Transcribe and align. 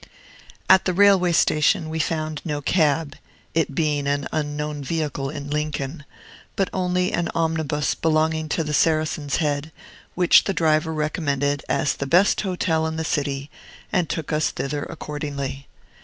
At 0.67 0.85
the 0.85 0.93
railway 0.95 1.31
station 1.31 1.87
we 1.87 1.99
found 1.99 2.41
no 2.43 2.59
cab 2.59 3.15
(it 3.53 3.75
being 3.75 4.07
an 4.07 4.27
unknown 4.31 4.83
vehicle 4.83 5.29
in 5.29 5.47
Lincoln), 5.51 6.05
but 6.55 6.71
only 6.73 7.11
an 7.13 7.29
omnibus 7.35 7.93
belonging 7.93 8.49
to 8.49 8.63
the 8.63 8.73
Saracen's 8.73 9.35
Head, 9.35 9.71
which 10.15 10.45
the 10.45 10.55
driver 10.55 10.91
recommended 10.91 11.63
as 11.69 11.93
the 11.93 12.07
best 12.07 12.41
hotel 12.41 12.87
in 12.87 12.95
the 12.95 13.05
city, 13.05 13.51
and 13.93 14.09
took 14.09 14.33
us 14.33 14.49
thither 14.49 14.81
accordingly. 14.85 15.67